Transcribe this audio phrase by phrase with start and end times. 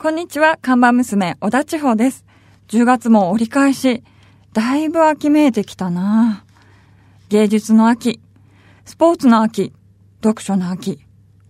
[0.00, 2.24] こんにちは、看板娘、小田千穂です。
[2.68, 4.04] 10月も折り返し、
[4.52, 6.44] だいぶ秋めいてきたな
[7.30, 8.20] 芸術の秋、
[8.84, 9.72] スポーツの秋、
[10.22, 11.00] 読書の秋、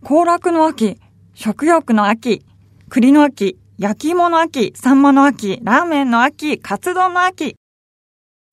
[0.02, 0.98] 行楽の秋、
[1.34, 2.42] 食欲の秋、
[2.88, 7.54] 栗の秋、焼き芋の秋、サンマの秋、ラーメンの秋、カツ丼の秋。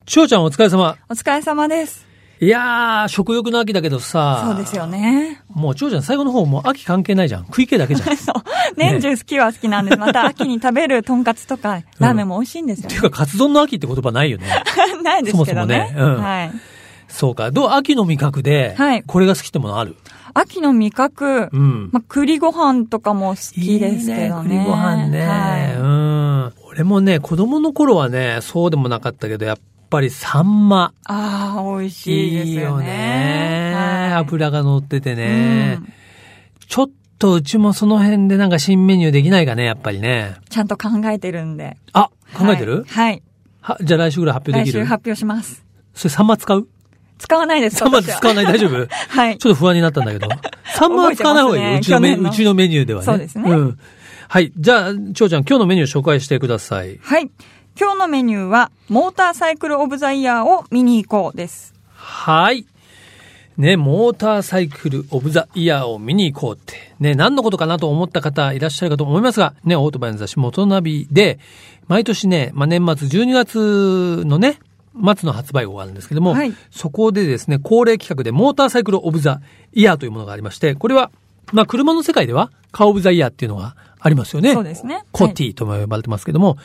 [0.05, 0.97] しょうちゃんお疲れ様。
[1.09, 2.05] お疲れ様です。
[2.41, 4.43] いやー、食欲の秋だけどさ。
[4.45, 5.41] そうですよね。
[5.47, 7.45] もう、ちょうちゃん最後の方もう秋関係ないじゃん。
[7.45, 8.13] 食い気だけじゃん。
[8.13, 8.35] っ そう。
[8.77, 9.97] 年中好きは好きなんです。
[9.99, 12.89] また秋に食べるとんかつとか、ラーメンも美味しいんですよね。
[12.89, 14.47] ていうか、カツ丼の秋って言葉ないよね。
[15.03, 15.91] ないですけどね。
[15.93, 16.51] そもそもねうんはい。
[17.07, 17.51] そうか。
[17.51, 19.95] どう秋の味覚で、はいこれが好きってものある？
[20.33, 21.89] 秋の味覚、うん。
[21.93, 24.55] まあ、栗ご飯とかも好きですけどね。
[24.55, 25.21] いいね栗ご飯ね。
[25.25, 26.53] はいうん。
[26.69, 29.57] 俺もね、子供の頃はね、そうでもなかったけど、やっ
[29.89, 30.91] ぱりサンマ。
[31.05, 32.61] ああ、美味しいですよね。
[32.63, 33.73] よね。
[33.75, 35.75] はい油が乗っててうね。
[35.75, 35.93] ん
[36.67, 40.35] ちょっとうちもその辺でなんか新メニューできないかね、やっぱりね。
[40.49, 41.77] ちゃんと考えてるんで。
[41.93, 43.23] あ、考えてる、はい。
[43.61, 44.81] はじゃあ来週ぐらい発表できる？
[44.81, 45.63] 来週発表します。
[45.93, 46.67] それサンマ使う？
[47.17, 47.77] 使わないです。
[47.77, 48.45] サンマ使わない？
[48.45, 48.87] 大丈夫？
[49.09, 49.37] はい。
[49.37, 50.27] ちょっと不安になったんだけど。
[50.75, 51.77] サンマは使わない方がいいよ。
[51.79, 53.05] うちのメのうちのメニューではね。
[53.05, 53.77] そうですねん。
[54.27, 54.51] はい。
[54.57, 56.99] じゃあ、ちょうちゃん、今日のメニュー紹介してください。
[57.01, 57.29] はい。
[57.79, 61.73] 今日のメニューは、モーターサイクルオブザイヤーを見に行こうです。
[61.93, 62.65] はい。
[63.57, 66.93] ね、モーターサイクルオブザイヤーを見に行こうって。
[66.99, 71.39] ね、何のことかなと思った方いらっしゃるかと思いますが、ね、オートバイの雑誌元ナビで、
[71.87, 74.59] 毎年ね、まあ、年末12月のね、
[74.93, 79.41] 末の発売号があるんですけども、はいそこでですね、恒例企画でモーターサイクルオブザ
[79.73, 81.11] イヤーというものがありまして、これは、
[81.53, 84.53] まあ、車の世界ではカーオブザイヤーっていうのがありますよね。
[84.53, 85.03] そうですね。
[85.11, 86.57] コッティとも呼ばれてますけども、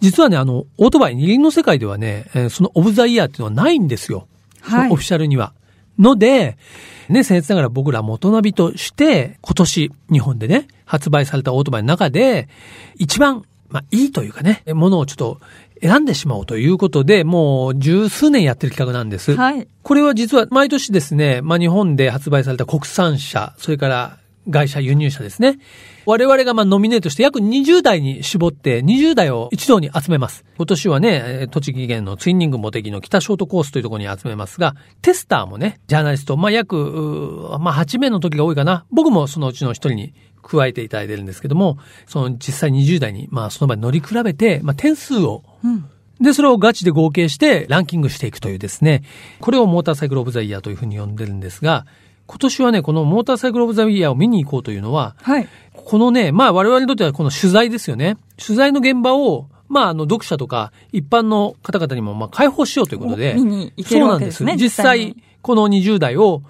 [0.00, 4.26] 実はね、あの、オートバイ二輪の世界ではね、えーそのオブザイヤーっていうのはないんですよ。
[4.60, 5.52] はいオフィシャルには。
[5.98, 6.56] ので、
[7.08, 12.48] ね、僭越ながら僕ら元ナビとして、今年日本でね、発売されたオートバイの中で、
[12.96, 15.40] 一番、まあ、いいというかね、ものをちょっと
[15.82, 19.36] 選んでしまおうということで、もう十数年やってる企画なんです。
[19.36, 19.68] はい。
[19.82, 24.18] これは実は毎年ですね、まあ、日本で発売された国産車、それから
[24.48, 25.58] 外車、輸入車ですね。
[26.06, 30.44] 我々がまあノミネートして約20台に絞って20台を一堂に集めます。
[30.56, 36.76] 今年はね、えー栃木県のツインニングモテギの北ショートコースというところに集めますが、テスターもね、ジャーナリスト、まあ、約、
[37.60, 38.84] まあ、8名の時が多いかな。
[38.90, 45.88] 僕もそのうちの一人に加えていただいてるんですけども、その実際20台に、まあ、その場に乗り比べて、まあ、点数をうん。
[46.20, 49.02] で、それをガチで合計してランキングしていくというですね、
[49.40, 51.86] これをモーターサイクルオブザイヤーというふうに呼んでるんですが、
[52.26, 55.48] 今年はね、このモーターサイクルオブザイヤーを見に行こうというのは、はい。
[55.74, 58.16] このね、まあ我々にとってはこの取材ですよね。
[58.36, 63.32] 取材の現場を、まああの読者とか一般の方々にもまあ開放しようということで。
[63.32, 64.76] お見に行けるわけですねそうなんです。
[64.76, 66.42] 実際この20代を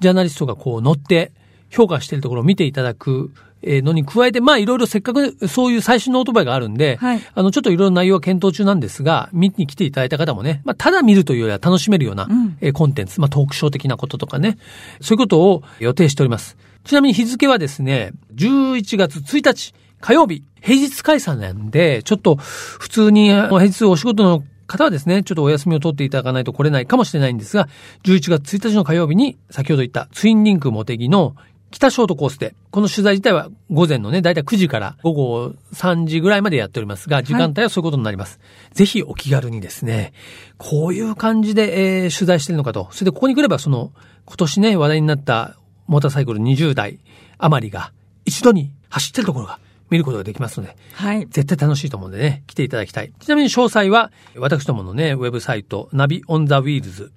[0.00, 1.32] ジャーナリストがこう乗って
[1.68, 14.58] 評価しているところを見ていただくえーのに加えて、まあいろいろせっかくそういう最新のオートバイがあるんで、はいあのちょっといろいろ内容は検討中なんですが、見に来ていただいた方もね、まあただ見るというよりは楽しめるような、んえーコンテンツ、まあトークショー的なこととかね、
[15.00, 16.56] そういうことを予定しております。
[16.84, 27.68] ちなみに日付はですね、11月1日火曜日、平日開催なんで、ちょっと普通に平日お仕事の方はですね、ちょっとお休みを取っていただかないと来れないかもしれないんですが、
[28.04, 31.34] 11月1日の火曜日に先ほど言ったツインリンクモテギの
[31.70, 38.40] 北ショートコースで、この取材自体は午前のね、だいたい9時から午後3時ぐらいまでやっておりますが、時間帯はそういうことになります。
[38.72, 40.12] ぜひお気軽にですね、
[40.58, 42.88] こういう感じで、えー取材してるのかと。
[42.90, 43.92] それでここに来ればその、
[44.26, 46.98] 今年ね、話題になったモーターサイクル20台
[47.38, 47.92] 余りが
[48.24, 49.58] 一度に走ってるところが
[49.90, 51.26] 見ることができますので、はい。
[51.30, 53.12] 絶対楽しいと思うんでね、来ていただきたい。
[53.18, 57.12] ちなみに詳細は、私どものね、ウェブサイト、 Navi on the Wheels。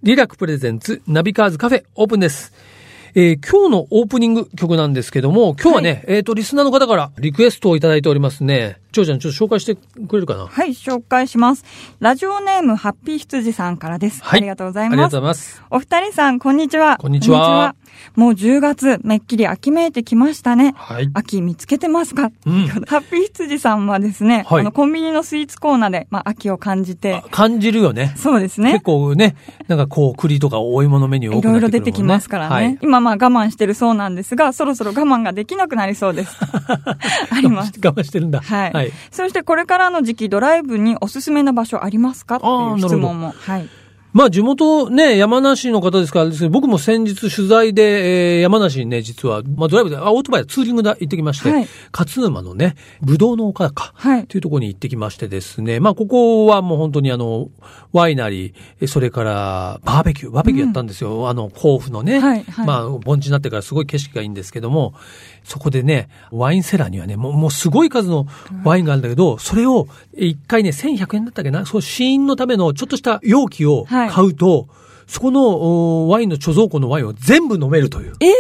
[0.03, 2.53] リラクプレゼンツナビカーズカフェオープンです。
[3.15, 8.77] えー今日のオープニング曲なんですけども、今日はね、えっ、と、リスナーの方からリクエストをいただいておりますね。
[8.91, 9.81] ちほちゃん、ちょっと紹介してく
[10.13, 10.47] れるかな？
[10.47, 11.63] はい、紹介します。
[11.99, 14.23] ラジオネーム、ハッピー羊さんからです。
[14.23, 15.11] はいありがとうございありがます。
[15.11, 15.63] とうございます。
[15.69, 16.97] お二人さん、こんにちは。
[16.97, 17.75] こんにちは
[18.15, 20.73] もう10月、めっきり秋めいてきましたね。
[20.77, 21.09] はい。
[21.13, 28.13] 秋見つけてますか、うん ハッピー羊さんはですね、はいあの、コンビニのスイーツコーナーで、まあ、秋を感じてあ、感じるよね。
[28.17, 28.83] そうですね結。
[28.83, 29.35] 構ね、
[29.67, 31.53] なんかこう、栗とかお芋のメニュー多いくなってくるもんね。
[31.53, 32.53] ろいろ出てきますからね。
[32.55, 32.77] はい。
[32.81, 36.37] 今まあ我慢してるそうなんですが、そろそろ我慢ができなくなりそうです。
[37.31, 37.73] あります。
[37.83, 38.41] 我慢してるんだ。
[38.41, 38.73] はい。
[38.73, 38.91] はい。
[39.11, 42.35] そしてこれからの時期、ドライブにおすすめな場所ありますか？
[42.37, 43.33] っていう質問も。
[43.37, 43.67] はい。
[44.13, 57.49] まあ地元ね、山梨の方ですからですけど、僕も先日取材で、えー、山梨にね、実は、まあドライブで、あ、オートバイでツーリングで行ってきまして、はい、勝沼のね、ぶどうの丘か、はい、というところに行ってきましてですね、まあここはもう本当にあの、
[57.91, 61.11] ワイナリー、それからバーベキュー、バーベキューやったんですよ。
[61.15, 64.93] うん、あの、甲府のね、はいはい、まあ盆地になってからすごい景色がいいんですけども、
[65.43, 68.27] そこでね、ワインセラーにはね、もうもうすごい数の
[68.63, 74.65] ワインがあるんだけど、それを一回ね、1100円だったっけな、そう、試飲のためのちょっとした容器を買うと、はい
[75.05, 78.13] そこのワインの貯蔵庫のワインを全部飲めるという。
[78.21, 78.33] ええ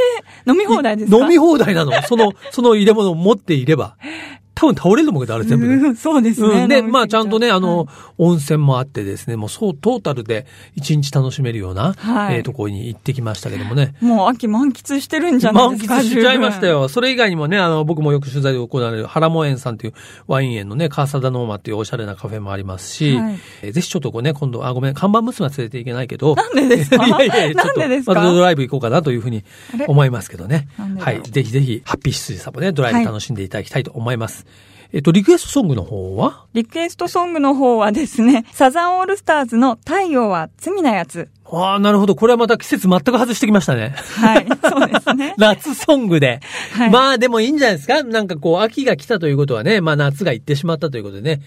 [0.45, 1.17] ー、飲み放題ですか？
[1.17, 1.91] 飲み放題なの。
[2.03, 3.97] その、その入れ物を持っていれば。
[4.63, 6.63] 多分倒れると思うけど、あれ全部、ね、うん、そうですね。
[6.63, 7.87] うん、で、まあちゃんとね、あの、はい、
[8.17, 10.45] 温泉もあってですね、もうそうトータルで
[10.75, 13.95] 一日楽しめるような、はい、えー、ところに行ってきましたけどもね。
[13.99, 16.87] もう秋満喫してるんじゃないですか満喫しちゃいましたよ。
[16.87, 19.93] それ以外にもね、あの、僕もよく取材で行われる原モ園さんという
[20.27, 26.35] ワイン園のね、カーサダノーマっていうおしゃれなカフェもありますし、はい、えー、ぜひちょっとこうね、今度、あ、ごめん、看板娘は連れていけないけど。
[26.35, 27.05] なんでですか？
[27.05, 29.43] いやいやいや、ちょっと、またドライブ行こうかなというふうに
[29.87, 30.67] 思いますけどね。
[30.99, 31.21] はい。
[31.21, 34.45] ぜひぜひ、ハッピーシーさんもね、ドライブ楽しんでいただきたいと思います。
[34.45, 34.52] はい
[34.95, 36.45] えっと、リクエストソングの方は？
[36.53, 41.29] リクエストソングの方はですね、 サザンオールスターズの太陽は罪なやつ。
[41.51, 42.15] ああ、なるほど。
[42.15, 43.95] これはまた季節全く外してきましたね。
[44.21, 45.33] はい、 そうですね。
[45.37, 46.41] 夏ソングで。
[46.73, 48.03] はい、まあでもいいんじゃないですか？
[48.03, 51.41] なんかこう、秋が来たということはね、まあ夏が行ってしまったということでね。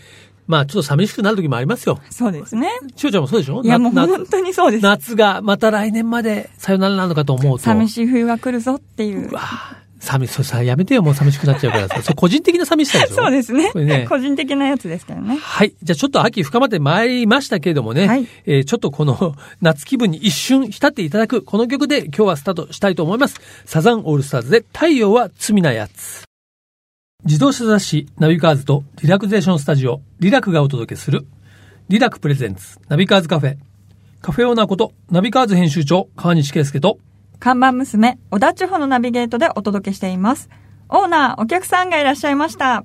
[0.48, 1.98] まあちょっと寂しくなる時もありますよ。
[2.10, 2.68] そうですね。
[2.96, 3.62] しおちゃんもそうでしょ？
[3.64, 4.82] いやもう本当にそうです。
[4.82, 7.64] 夏がまた来年までさよならなのかと思うと。
[7.64, 9.28] 寂しい冬が来るぞっていう。
[9.28, 9.42] うわ
[10.06, 12.00] 寂し、それさ、やめてよ、もう寂しくなっちゃうからさ。
[12.02, 13.16] それ個人的な寂しさでしょ？
[13.16, 13.70] そうですね。
[13.74, 14.06] ね。
[14.08, 15.36] 個人的なやつですからね。
[15.36, 15.74] はい。
[15.82, 18.06] じゃあちょっと秋深まってまいりましたけれどもね。
[18.06, 18.26] はい。
[18.46, 23.36] えー、ちょっとこの 夏気分に一瞬浸っていただく、この曲で今日はスタートしたいと思います。
[23.64, 26.22] サザンオールスターズで太陽は罪なやつ。
[27.24, 31.26] 自動車雑誌ナビカーズとリラクゼーションスタジオリラクがお届けする
[31.88, 33.56] リラクプレゼンツナビカーズカフェ。
[34.20, 36.98] カフェオーナーことナビカーズ編集長川西圭介と
[37.38, 40.48] 看板娘、小田千穂のナビゲートでお届けしています。
[40.88, 42.84] オーナー、お客さんがいらっしゃいました。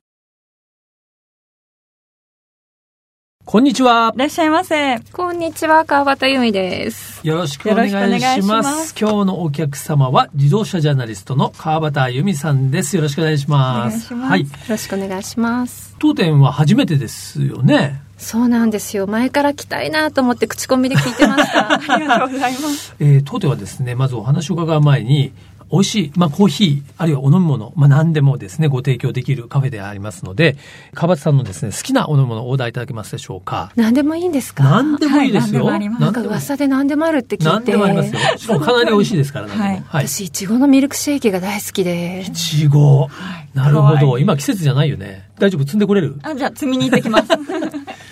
[3.44, 4.14] こんにちは。
[4.16, 5.00] いらっしゃいませ。
[5.12, 7.20] こんにちは、川端由美です。
[7.28, 8.96] よろしくお願いします。
[8.98, 12.96] 今日のお客様は自動車ジャーナリストの川端由美さんです。
[12.96, 14.14] よろしくお願いします。
[14.14, 14.42] ますはい。
[14.42, 15.96] よろしくお願いします。
[15.98, 18.02] 当店は初めてですよね。
[18.22, 19.08] そうなんですよ。
[19.08, 21.74] 前から来たいなと思って口コミで聞いてました。
[21.94, 22.96] ありがとうございます。
[23.00, 25.34] えー、当店はですね、まずお話を伺う前に、
[25.72, 30.58] 美味しい、まあ、コーヒー、あるいはお飲み物、まあ、何でもですね、ご提供できるカフェでありますので、
[30.94, 33.72] 川端さんのですね、好きなお飲み物をオーダーいただけますでしょうか？
[33.76, 34.64] 何でもいいんですか？
[34.64, 35.66] 何でもいいですよ。
[35.66, 37.46] はい、なんか噂で何でもあるって聞いて。
[37.46, 38.20] 何でもありますよ。
[38.38, 39.54] しかもかなり美味しいですからね。
[39.54, 42.26] はい、はい、私、いちごのミルクシェイキが大好きで。
[42.28, 43.10] いちご。
[43.54, 44.18] なるほど。
[44.18, 45.30] 今季節じゃないよね。
[45.40, 45.64] 大丈夫？
[45.64, 46.20] 積んでこれる？
[46.22, 47.28] あ、じゃあ積みに行ってきます。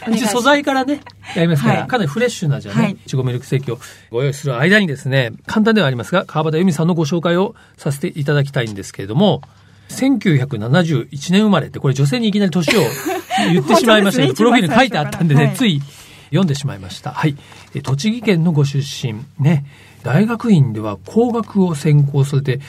[0.08, 1.02] 一応素材からね、
[1.36, 3.10] やりますから、はい、かなりフレッシュなじゃあね、い。
[3.10, 3.80] ちごミルクセーキを
[4.12, 9.42] ご用意する間にですね、簡単ではありますが、川端由美さんのご紹介をさせていただきたいんですけれども、
[9.90, 12.82] 1971年生まれって、これ女性にいきなり年を
[13.52, 15.82] 言ってしまいましたけど、ね、プロフィールに書いてあったんでね、はい、つい
[16.30, 17.12] 読んでしまいました。
[17.12, 17.36] はい。
[17.84, 19.66] 栃木県のご出身、ね、
[20.04, 22.60] 大学院では工学を専攻されて、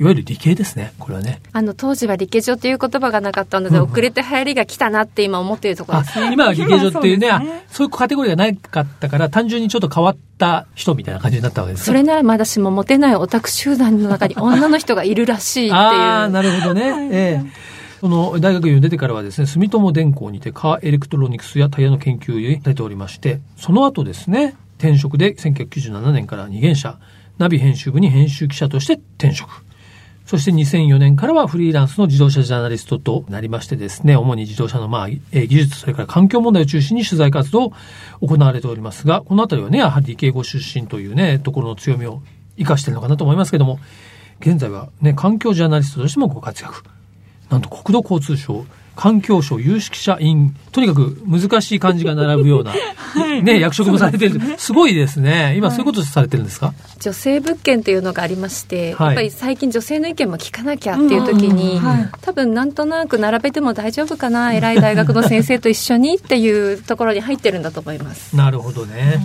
[0.00, 1.42] いわゆる理系ですね、これはね。
[1.52, 6.32] あの、当時は理系上という言葉がなかったので、うん、遅れて流行りが来たなって今思っているところですね。
[6.32, 15.80] 今は理系上っていうねそうね、そういうカテゴリーがなかったから、単純にちょっっと変わった人みたいな感じになったわけですそれならまだしもモテないオタク集団の中に女の人がいるらしいっていう。
[15.80, 17.08] ああ、なるほどね。
[17.10, 26.98] ええその大学院を出てからはですね、住友電工にてカーエレクトロニクスやタイヤの研究に出ておりまして、その後ですね、転職で1997年から二元社、
[27.36, 29.50] ナビ編集部に編集記者として転職。
[30.30, 37.72] そして2004年からはフリーランスの自動車ジャーナリストとなりましてですね、主に自動車のまあ、技術、それから環境問題を中心に取材活動を
[38.20, 42.22] 行われておりますが、このあたりはね、やはり理系ご出身というね、ところの強みを
[42.56, 43.80] 活かしてるのかなと思いますけども、
[44.38, 46.84] 現在はね、環境ジャーナリストとしてもご活躍。
[47.48, 48.64] なんと国土交通省
[48.96, 54.40] 環境省有識者員、とにかく難しい漢字が並ぶような、はい、ね、役職もされてる。
[54.58, 55.54] すごいですね。
[55.56, 61.80] 今そういうことされてるんですか、はい、女性物件というのがありまして、はい、やっぱり最近女性の意見も聞かなきゃっていう時に、
[62.20, 68.36] 多分なんとなく並べても大丈夫かな、偉い大学の先生と一緒にっていうところに入ってるんだと思います。
[68.36, 69.20] なるほどね。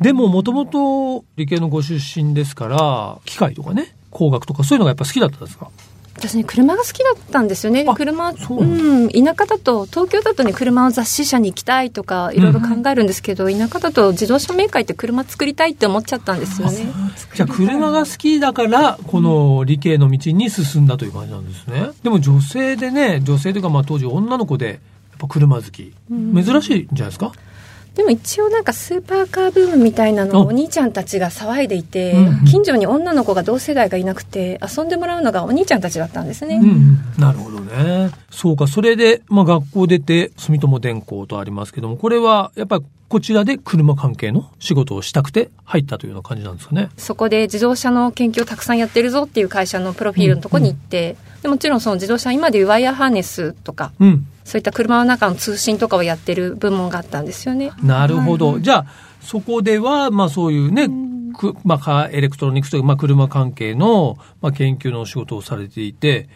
[0.00, 5.68] でももともと理系のご出身ですから、機械とかね、工学とかそういうのがやっぱ好きだったんですか？
[6.16, 7.86] 私ね車が好きだったんですよね。
[7.96, 8.32] 車う。
[8.34, 16.86] ん田舎だと東京だとね車の雑誌社に行きたいとかいろいろ考えるんですけど、うん、田舎だと自動車メーカー行って車作りたいって思っちゃったんですよね。
[17.34, 21.90] じゃあ車が好きだからこの理系の道に進んだという感じなんですね。
[22.02, 24.78] でも女性でね女性というかまあ当時女の子でやっ
[25.18, 27.32] ぱ車好き、珍しいんじゃないですか？
[27.94, 36.60] でも一応なんかスーパーカーブームみたいなのをお兄ちゃんたちが騒いでいて、うん、近所に女の子が同世代がいなくて遊んでもらうのがお兄ちゃんたちだったんですね。
[36.62, 38.10] うん、なるほどね。
[38.30, 46.90] そうか、それで、まあ学校出て住友電工とありますけども、これはやっぱりこちらで車関係の仕事をしたくて入ったというような感じなんですかね。
[46.96, 57.70] そこで自動車の研究をたくさんやってるぞっていう会社のプロフィールのとこに行って、うんうん、でもちろんその自動車今でいうワイヤーハーネスとか、うん、そういった車の中の通信とかをやってる部門があったんですよね。
[57.84, 58.58] なるほど。
[58.58, 58.86] じゃあ、
[59.20, 60.88] そこでは、まあそういうね、
[61.32, 66.28] くまあ、カーエレクトロニクスという、まあ、車関係の、まあ、研究のお仕事をされていて、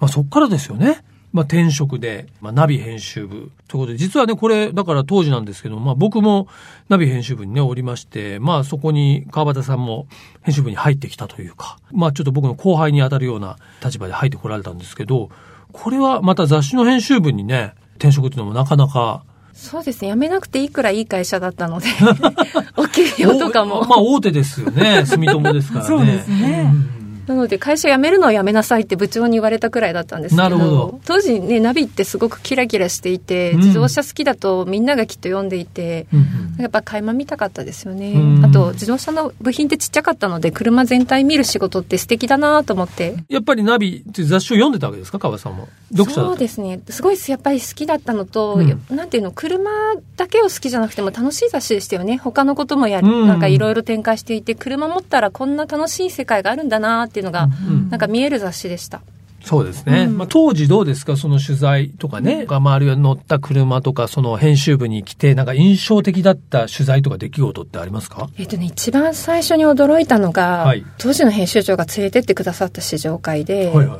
[0.00, 1.04] まあ、そこからですよね。
[1.32, 3.52] まあ、転職で、まあ、ナビ編集部。
[3.68, 6.48] ということで、実はね、これ、だから当時なんですけど、まあ、僕も
[6.88, 10.08] ナビ編集部にね、おりまして、まあ、そこに川端さんも
[10.42, 15.30] 編集部に入ってきたというか、まあ、ちょっと僕の後輩に当たるような立場で入ってこられたんですけど、
[15.72, 19.22] これはまた雑誌の編集部にね、転職っていうのもなかなか
[19.52, 20.10] そうですね。
[20.10, 21.88] 辞めなくていいくらいいい会社だったので、
[22.76, 23.82] お給料とかも。
[23.82, 25.04] まあ大手ですよね。
[25.04, 25.88] 住友ですからね。
[25.88, 26.72] そうですね。
[26.94, 26.99] うん
[27.30, 31.00] なので会社辞めるのをやめなさいって部長に言われたくらいだったんですけどど。
[31.04, 43.14] 当時ねナビってすごくキラキラしていて、うん、自動車好きだとみんながきっと読んでいて、うん、やっぱ垣間見たかったですよね、うん、あと自動車の部品ってちっちゃかったので車全体見る仕事って素敵だなと思って。
[43.28, 45.68] やっぱりナビって雑誌を読んでたわけですか川さんも
[46.08, 46.80] そうですね。
[46.88, 48.58] すごいやっぱり好きだったのと、
[48.90, 49.70] なんていうの車
[50.16, 52.16] だけを好きじゃなくても楽しい雑誌でしたよね。
[52.16, 57.48] 他のこともやる、なんかいろいろ展開していて車持ったらこんな楽しい世界があるんだなっていうのが、
[57.90, 59.02] なんか見える雑誌でした。
[59.42, 60.04] そうですね。
[60.04, 61.16] うん、まあ、当時どうですか？
[61.16, 68.28] その取材とかね、うん、まあ、あるいは乗った車とか、その編集部に来て、なんか印象的だった取材とか出来事ってありますか？
[68.36, 73.98] えっとね、一番最初に驚いたのが、はい、当時の編集長が連れてってくださった試乗会で、はいはい。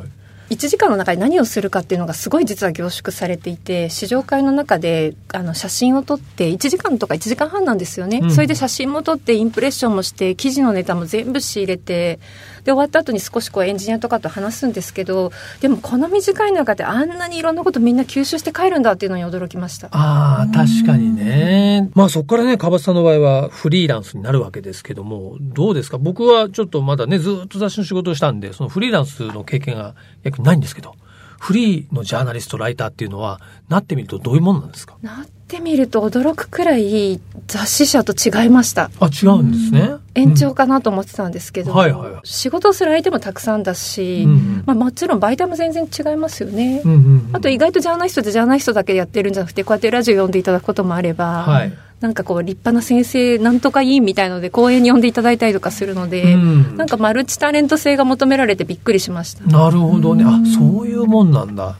[0.50, 12.18] 1時間の中で何をするかっていうのがすごい実は凝縮されていて試乗会の中であの写真を撮って1時間とか1時間半なんですよね、うん、それで写真も撮ってインプレッションもして記事のネタも全部仕入れて
[12.64, 19.88] で終わった後に少しこうエンジニアとかと話すんですけどでもこの短い中であんなにいろんなことみんな吸収して帰るんだっていうのに驚きました。
[19.92, 21.90] ああ確かにね。
[21.94, 25.98] まあそこからね樺さんの場合はフリーランスになるわけですけどもどうですか？
[25.98, 30.96] 僕はちょっとまだねずっと雑誌の仕事をしたんでそのフリーランスの経験が約ないんですけど
[31.38, 34.96] フリーのジャーナリストライターっていうのはなってみるとどういうものなんですか？
[35.00, 38.90] なってみると驚くくらい雑誌社と違いました。
[39.00, 51.72] あ違うんですね、延長かなと思ってたんですけど、うんはいはい、仕事をする相手もたくさんだし、うんうん、まあ、もちろん媒体も全然違いますよね、うんうんうん、あと意外とジャーナリストでジャーナリストだけでやってるんじゃなくてこうやってラジオ読んでいただくこともあれば、はい。
[52.00, 59.44] なんかこう立派な先生なんとかいいみたいので講演に呼んでいただいたりとかするので、うん、なんかマルチタレント性が求められてびっくりしました。
[59.44, 61.76] なるほどね、あそういうもんなんだ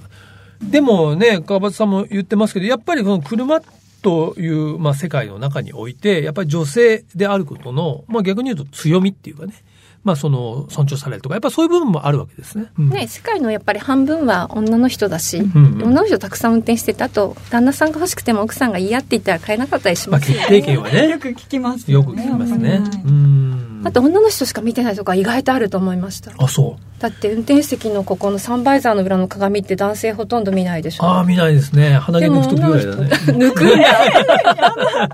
[0.62, 3.60] でもね川端さんも言ってますけどやっぱりこの車
[4.02, 9.54] という、まあ、世界の中においてやっぱり女性であることの、まあ、逆に言うと強みっていうかね
[10.02, 12.72] まあ、その尊重されるとかやっぱそういう部分もあるわけですね。
[12.78, 20.40] うん、ね世界のやっぱり半分は女の人だし、うんうん、女の人たくさん運転しててあと旦那さんが欲しくても奥さんが嫌って言ったら買えなかったりしますよね。
[20.40, 22.82] まあ、決定権はねよく聞きます、ね、よく聞きますね。
[23.04, 26.32] うんあと女の人しか見てないとか意外とあると思いました。
[26.38, 27.00] あそう。
[27.00, 31.04] だって運転席のここのサンバイザーの裏の鏡って男性ほとんど見ないでしょ。
[31.04, 31.94] ああ見ないですね。
[31.94, 33.08] 鼻毛抜く時ぐらいだね。
[33.26, 35.08] 抜くんだ。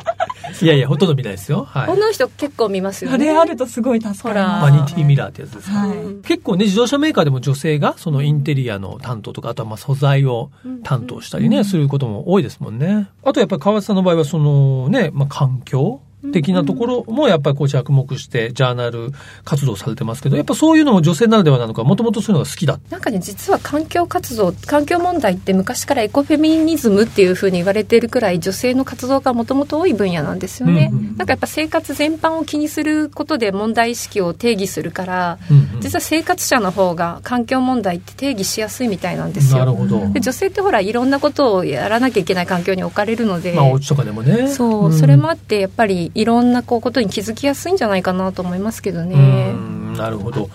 [0.62, 3.14] いやいやほとんど見ないですよ、はい、女の人結構見ますよね。
[3.14, 10.50] あれあるとすごい助かるマニティミラーってやつですか、はい、結構ね自動車メーカーでも女性がそのインテリアの担当とかあとはまあ素材を
[10.82, 13.08] 担当したりね、うん、することも多いですもんね。
[13.22, 16.00] あとやっぱり川内さんの場合はそのね、まあ、環境
[16.32, 19.10] 的なところもやっぱりこう着目してジャーナル
[19.44, 39.58] 活動されてますけどやっぱそういうのも女性ならではなのかもともとそういうのが好きだなんかね実は環境活動環境問題って昔からエコフェミニズムっていうふうに言われているくらい女性の活動がもともと多い分野なんですよね、うんうん、なんかやっぱ生活全般を気にすることで問題意識を定義するから、うんうん、実は生活者の方が環境問題って定義しやすいみたいなんですよ。
[39.60, 40.08] なるほど。
[40.12, 43.52] で女性ってほらいろんなことをやらなきゃいけない環境に置かれるので。
[43.52, 44.48] まあお家とかでもね。
[44.48, 49.54] そう、うん、それもあってやっぱりいろんなこうことに気づきやすいんじゃないかなと思いますけどね。
[49.96, 50.50] なるほど。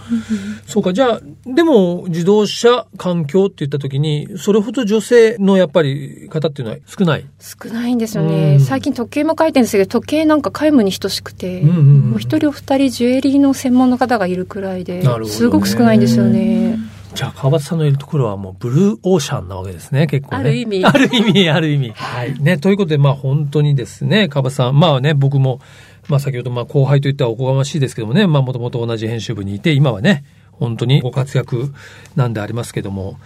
[0.67, 7.25] そうか、じゃあ、でも自動車環境って言った時に、それほど女性のやっぱり方っていうのは少ない？
[7.39, 8.59] 少ないんですよね。
[8.59, 16.77] 最近時計も書いてるんですけど、時計なんか皆無に等しくて、もう一人お二人ジュエリーの専門の方がいるくらいで、すごく少ないんですよね。
[17.13, 20.41] じゃあ、川端さんのいるところはもうブルーオーシャンなわけですね、結構ね。
[20.41, 20.85] ある意味。
[20.85, 21.91] ある意味、ある意味。
[21.91, 22.39] はい。
[22.39, 25.59] ね、ということで、まあ本当にですね、川端さん、まあね、僕も、
[26.07, 31.73] まあ先ほどまあ後輩といったらおこがましいですけどもね、まあもともと同じ編集部にいて、今はね、本当にご活躍
[32.15, 33.17] なんでありますけども、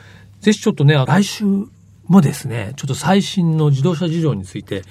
[0.42, 1.46] ぜひちょっとね、来週
[2.08, 4.84] もですね、ちょっと最新の自動車事情について、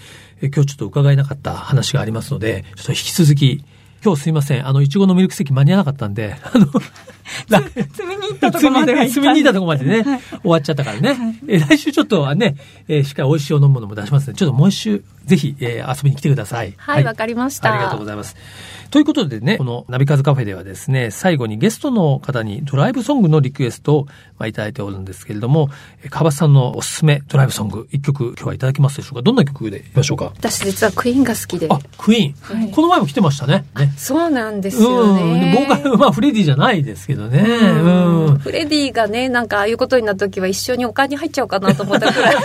[0.42, 3.64] え今日ちょっと伺えなかった話がありますので、ちょっと引き続き、
[4.04, 4.66] 今日すいません。
[4.66, 6.66] あの、いちごのミルクセーキ間に合わなかったんで、あの、
[7.48, 11.08] 積みに行ったとこまで積みに行ったとこまでね、はい、終わっちゃったからね。
[11.14, 12.56] はい、え来週ちょっとはね、
[12.88, 16.74] えー、しっかり美味しいお飲み物も出しますので、ちょっともう一週、ぜひ、えー、遊びに来てください。
[16.76, 17.72] はい、わ、はい、かりました。
[17.72, 18.36] ありがとうございます。
[18.90, 24.04] ということでね、このナビカズカフェではですね、最後にゲストの方にドライブソングのリクエストを、
[24.38, 25.68] まあ、いただいておるんですけれども、
[26.10, 29.22] 川端さんのおすすめドライブソング、一曲今日はいただきますでしょうか？
[29.22, 30.26] どんな曲でいきましょうか？
[30.26, 31.66] 私実はクイーンが好きで。
[31.70, 32.58] あ、クイーン。
[32.60, 33.64] はい、この前も来てましたね。
[33.76, 35.66] ねそうなんですよね。
[35.68, 37.40] ボーカル、まあフレディじゃないですけどね。
[37.40, 38.38] うん。
[38.38, 42.42] フレディがね、なんかああいうことになった時は一緒にお金に入っちゃおうかなと思ったくらい好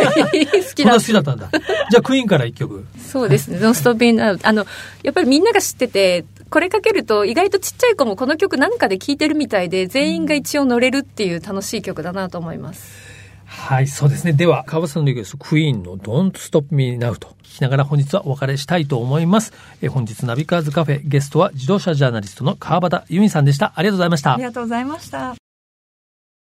[0.76, 1.50] きだ好きだったんだ。
[1.90, 2.86] じゃあクイーンから一曲。
[2.98, 3.60] そうですね。
[3.60, 4.66] ノンストップインあの、
[5.04, 13.09] やっぱりみんなが知ってて、これかけると意外とちっちゃい子もこの曲何かで聴いてるみたいで全員が一応乗れるっていう楽しい曲だなと思います。
[13.52, 14.34] はい、そうですね。
[14.34, 19.54] では、川端さんのリクエスト、クイーンの Don't Stop Me Now と聞きながら本日はお別れしたいと思います。
[19.82, 23.74] え本日ナビカーズカフェゲストは自動車ジャーナリストの川端由美さんでした。
[23.76, 24.34] ありがとうございました。
[24.34, 25.36] ありがとうございました。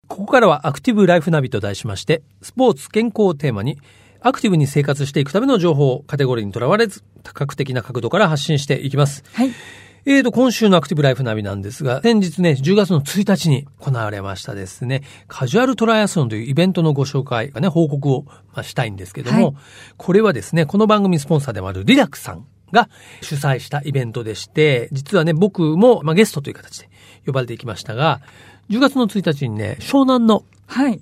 [0.07, 3.77] ここからはアクティブライフナビと題しまして、スポーツ健康をテーマに
[4.21, 9.23] アクティブに生活していくための情報をカテゴリーにとらわれず、多角的な角度から発信していきます。
[9.33, 9.51] はい。
[10.07, 19.55] えーと、今週のアクティブライフナビなんですが、先日ね、10月の1日に行われましたですね、カジュアルトライアスロンというイベントのご紹介がね、報告を、まあ、したいんですけども、はい、
[19.97, 22.87] これはですね、この番組スポンサーでもあるリラックさんが
[23.23, 26.89] 主催したイベントでして、実はね、僕も、まあ、ゲストという形で
[27.25, 28.21] 呼ばれていきましたが、
[28.69, 30.43] 10月の1日にね、湘南の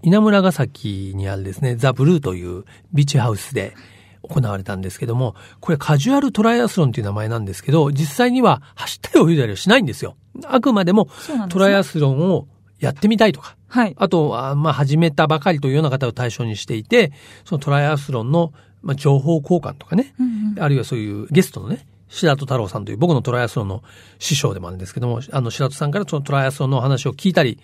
[0.01, 3.73] 稲村ヶ崎にあるですね、ザ・ブルーというビーチハウスで、
[4.23, 10.15] 行われたんですけども、これカジュアルトライアスロンという名前なんですけど、実際には走ったり泳いだりはしないんですよ。
[10.45, 11.09] あくまでも
[11.49, 12.47] トライアスロンを
[12.79, 17.11] やってみたいとか、はい、あとは、まあ、始めたばかりというような方を対象にしていて、
[17.45, 23.83] そのトライアスロンの、まあ、情報交換とかね、うんうん、あるいはそういうゲストのね、白戸太郎さんという僕のトライアスロンの
[24.19, 27.59] 師匠でもあるんですけども、あの白戸さんからそのトライアスロンの話を聞いたり、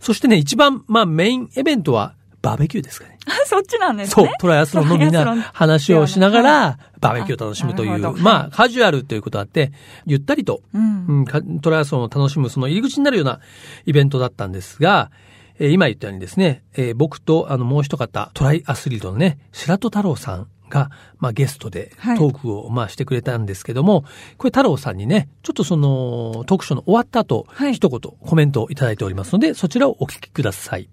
[0.00, 3.18] そしてね、一番、まあメインイベントはバーベキューですかね。
[3.46, 4.12] そっちなんですね。
[4.12, 9.72] そう、トライアスロンのみんな話をしながら、バーベキューを楽しむという、まあ、カジュアルということあって、
[10.06, 11.26] ゆったりと、うん、
[11.60, 13.40] トライアスロンを楽しむその入り口になるような
[13.86, 15.10] イベントだったんですが、
[15.58, 24.04] えー、今言ったようにですね、えー、僕とあのもう一方、トライアスリートのね、白戸太郎さんが、まあ、ゲストでトークを、まあ、してくれたんですけども、
[24.38, 30.88] これ太郎さんにね、ちょっとその、トークショーの終わった後、はい、一言コメントをいただいておりますので、そちらをお聞きください。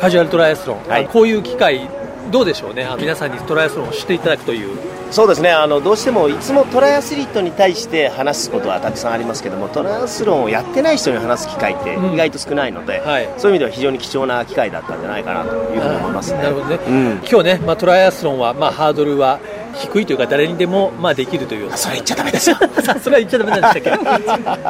[0.00, 1.88] カジュアルトライアスロン、はい、こういう機会
[2.30, 2.86] どうでしょうね？
[2.98, 4.76] 皆さんにトライアスロンを知っていただくという。
[5.10, 5.52] そうですね。
[5.52, 16.38] あのどうしてもいつもトライアスリートに対して話すことはたくさんありますけどもトライアスロンをやってない人に話す機会って意外と少ないので、うんはい、そういう意味では非常に貴重な機会だったんじゃないかなというふうに思いますね。
[16.38, 19.38] なるほどね、うん、今日ね、まあ、トライアスロンは、まあ、ハードルは
[19.74, 21.70] 低いというか誰にでもまあできるという。
[21.76, 22.56] それ言っちゃダメですよ。
[23.00, 24.00] それは言っちゃダメなんでしたっ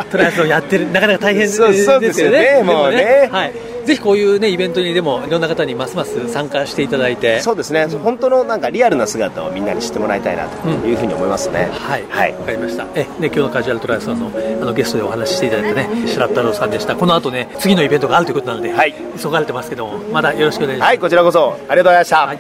[0.02, 0.10] け？
[0.10, 1.78] トライアスロンやってるなかなか大変ですよね。
[1.78, 2.62] そうですよね。
[2.62, 3.28] もうね。
[3.30, 7.40] はいぜひこういうねイベントにでもいろんな方にますます参加していただいて。
[7.40, 12.04] そうですね、うん、本当のなんかリアルな姿をみんなに知ってもらいたいなというふうに思いますね、うん、はい。
[12.08, 12.32] はい。
[12.32, 12.86] わかりました。
[12.94, 16.96] えね今日のカジュアルトライアスのあのゲストでお話ししていただいたね白太郎さんでした。
[16.96, 20.88] この後ね次のイベントがあるということなので、はい、急がれてますけどもまだよろしくお願いします。
[20.88, 21.52] はいこちらこそ。
[21.52, 22.38] ありがとうございました、はい。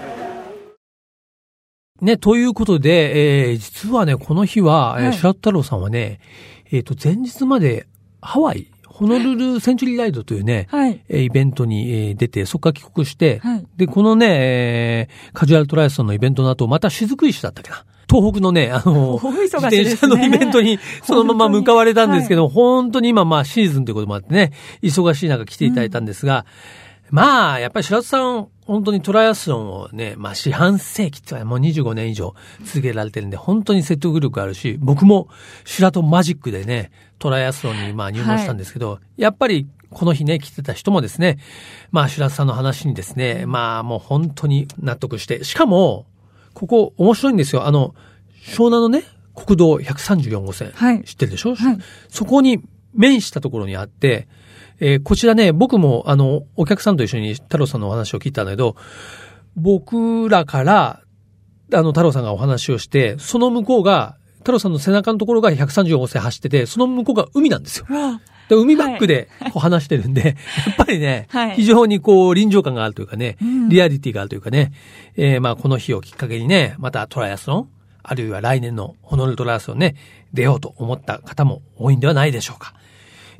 [2.00, 6.20] ね、ということで、えー、実はね、この日は、はい、白太郎さんはね、
[6.70, 7.86] えっ、ー、と、前日まで
[8.20, 17.84] ハワイホノルルセンチュリーライドというね、はい、イベントに出て、そこから帰国して、はい、で、このね、カジュアルトライアスのイベントの後、また雫石だったっけな。
[18.08, 26.44] 東北のね、あの、自転車のイベントに そのまま向かわれたんですけど、本当,、本当に今まあシーズンということもあってね、忙しい中来ていただいたんですが、うん、
[27.10, 35.28] まあ、やっぱり白津さん、本当にトライアスロンをね、まあ四半世紀ってもう25年以上続けられてるんで、本当に説得力あるし、僕も
[35.64, 41.38] 白戸マジックでね、トライアスロンにまあ入門したんですけど、はい、やっぱりこの日ね、来てた人もですね、
[41.90, 46.06] まあ白戸さんの話にですね、まあもう本当に納得して、しかも、
[46.54, 47.66] ここ面白いんですよ。
[47.66, 47.94] あの、
[48.46, 52.60] 湘南のね、国道134号線、はい、知ってるでしょ、はい、そこに
[52.94, 54.28] 面したところにあって、
[54.86, 58.76] えー、こちらね、僕も、あの、お客さんと一緒に太郎さんのお話を聞いたんだけど、
[59.56, 61.00] 僕らから、
[61.72, 67.86] あの、太郎さんがお話をして、その向こうが、太郎さんの背中のところが134号線走ってて、その向こうが海なんですよ。
[68.50, 74.74] で海バックでこう話してるんで、はい、やっぱりね、はい、非常にこう臨場感があるというかね、うん、リアリティがあるというかね、
[75.16, 77.68] えー、まあこの日をきっかけにね、またトライアスロン、
[78.02, 79.96] あるいは来年のホノルルトライアスロンね、
[80.34, 82.74] 出ようと思った方も多いんではないでしょうか。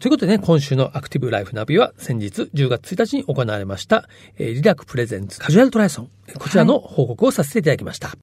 [0.04, 6.10] ということでね、今週のアクティブライフナビは先日10月1日に行われました、えー、リラクプレゼンツカジュアルトライアスロン。
[6.38, 8.08] こちらの報告をさせていただきました。
[8.08, 8.18] はい、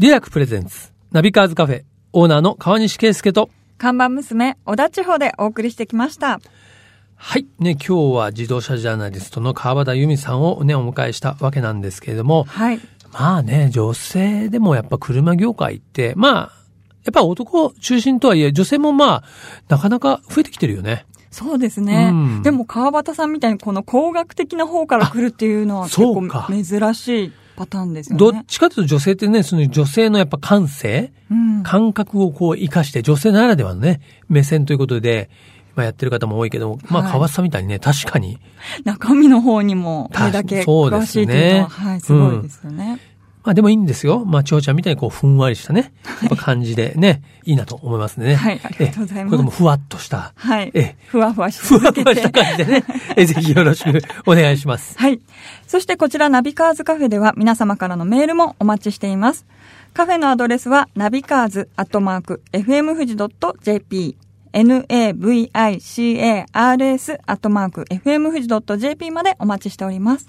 [0.00, 6.40] リラクプレゼンツナビカーズカフェオーナーの川西圭介と看板娘小田千穂でお送りしてきました。
[7.14, 7.46] はい。
[7.58, 12.80] ね、今日は自動車ジャーナリストの川端由美さんをね、お迎えしたわけなんですけれども、はい。
[13.12, 16.61] まあね、女性でもやっぱ車業界って、まあ、
[17.04, 19.24] やっぱ男中心とはいえ、女性もまあ、
[19.68, 21.06] なかなか増えてきてるよね。
[21.30, 22.10] そうですね。
[22.12, 28.18] うん、でも川端さんみたいにこの工学的な方から来るっていうのは結構珍しいパターンですよね。
[28.18, 35.30] どっちかというと女性ってね、その女性のやっぱ感性、うん、感覚をこう活かして女性ならではのね、目線ということで、
[35.74, 38.38] まあ、やってる方も多いけど、まあ、川瀬さんみたいにね、確かに。
[38.84, 43.00] 中身の方にも、これだけ詳しいというのは、ね、はい、すごいですよね。
[43.06, 43.11] うん
[43.44, 44.24] まあでもいいんですよ。
[44.24, 45.92] まあ、ちちゃんみたいにこう、ふんわりしたね、
[46.38, 48.34] 感じでね、いいなと思いますね。
[48.34, 49.30] はい、ありがとうございます。
[49.30, 50.32] これもふわっとした。
[50.36, 50.70] はい。
[50.74, 52.84] え、ふわふわしふわふわした感じでね、
[53.16, 54.98] え、ぜひよろしくお願いします。
[54.98, 55.20] はい。
[55.66, 59.44] そしてこちらナビカーズカフェでは皆様からのメールもお待ちしています。
[59.92, 63.16] カフェのアドレスは、ナビカーズアットマーク、fm 富士
[63.62, 64.16] .jp
[64.52, 70.28] navicars アットマーク fm 富士 .jp までお待ちしております。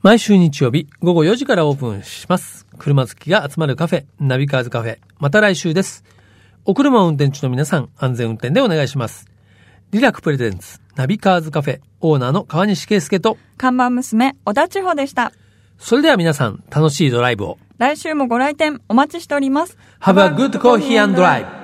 [0.00, 2.66] 毎週日曜日午後4時からオープンします。
[2.78, 4.98] 車好きが集まるカフェ、ナビカーズカフェ。
[5.18, 6.04] また来週です。
[6.64, 9.26] お車を運転中の皆さん、安全運転でお願いします。
[9.90, 15.32] リラクプレゼンツ、ナビカーズカフェ、オーナーの川西圭介と、看板娘、小田千穂でした。
[15.78, 17.58] それでは皆さん、楽しいドライブを。
[17.78, 19.76] 来週もご来店お待ちしております。
[20.00, 21.57] Have a good coffee and drive!